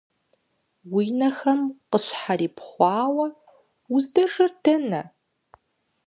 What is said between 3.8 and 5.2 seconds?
уздэжэр дэнэ?